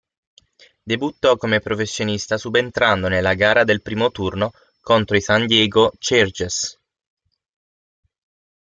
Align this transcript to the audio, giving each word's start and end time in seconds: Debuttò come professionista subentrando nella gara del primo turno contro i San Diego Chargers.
Debuttò 0.81 1.37
come 1.37 1.59
professionista 1.61 2.39
subentrando 2.39 3.07
nella 3.07 3.35
gara 3.35 3.63
del 3.63 3.83
primo 3.83 4.09
turno 4.09 4.51
contro 4.79 5.15
i 5.15 5.21
San 5.21 5.45
Diego 5.45 5.93
Chargers. 5.99 6.79